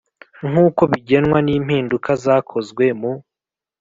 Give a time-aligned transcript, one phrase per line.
[0.49, 3.11] nk uko bigenwa n impinduka zakozwe mu